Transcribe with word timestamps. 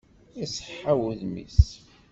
Iseḥḥa 0.43 0.93
wudem-is. 0.99 1.63